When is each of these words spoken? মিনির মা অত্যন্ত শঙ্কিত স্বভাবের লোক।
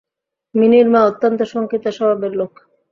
মিনির 0.55 0.87
মা 0.89 1.01
অত্যন্ত 1.03 1.39
শঙ্কিত 1.51 1.85
স্বভাবের 1.97 2.33
লোক। 2.39 2.51